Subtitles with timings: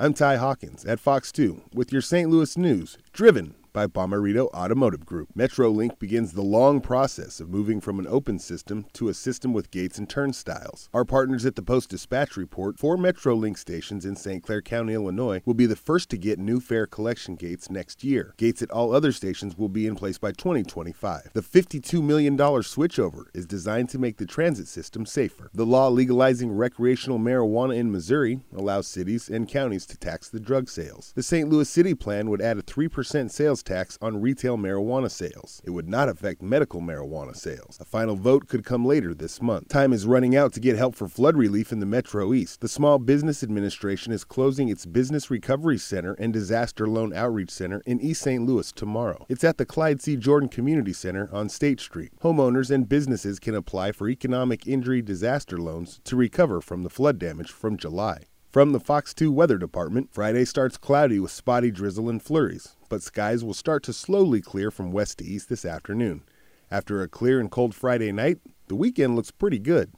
[0.00, 2.30] I'm Ty Hawkins at Fox 2 with your St.
[2.30, 5.28] Louis news, driven by Bommarito Automotive Group.
[5.36, 9.70] MetroLink begins the long process of moving from an open system to a system with
[9.70, 10.88] gates and turnstiles.
[10.92, 14.42] Our partners at the Post Dispatch report four MetroLink stations in St.
[14.42, 18.34] Clair County, Illinois will be the first to get new fare collection gates next year.
[18.36, 21.30] Gates at all other stations will be in place by 2025.
[21.32, 25.50] The $52 million switchover is designed to make the transit system safer.
[25.54, 30.68] The law legalizing recreational marijuana in Missouri allows cities and counties to tax the drug
[30.68, 31.12] sales.
[31.14, 31.48] The St.
[31.48, 35.60] Louis City plan would add a 3% sales tax on retail marijuana sales.
[35.62, 37.76] It would not affect medical marijuana sales.
[37.80, 39.68] A final vote could come later this month.
[39.68, 42.62] Time is running out to get help for flood relief in the Metro East.
[42.62, 47.82] The Small Business Administration is closing its Business Recovery Center and Disaster Loan Outreach Center
[47.84, 48.46] in East St.
[48.46, 49.26] Louis tomorrow.
[49.28, 50.16] It's at the Clyde C.
[50.16, 52.12] Jordan Community Center on State Street.
[52.22, 57.18] Homeowners and businesses can apply for economic injury disaster loans to recover from the flood
[57.18, 58.24] damage from July.
[58.50, 63.02] From the Fox 2 Weather Department, Friday starts cloudy with spotty drizzle and flurries, but
[63.02, 66.22] skies will start to slowly clear from west to east this afternoon.
[66.70, 68.38] After a clear and cold Friday night,
[68.68, 69.92] the weekend looks pretty good.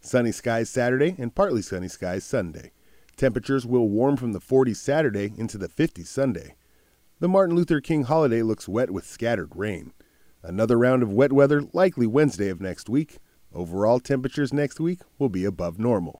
[0.00, 2.70] Sunny skies Saturday and partly sunny skies Sunday.
[3.16, 6.54] Temperatures will warm from the 40s Saturday into the 50s Sunday.
[7.18, 9.92] The Martin Luther King holiday looks wet with scattered rain.
[10.44, 13.18] Another round of wet weather likely Wednesday of next week.
[13.52, 16.16] Overall temperatures next week will be above normal.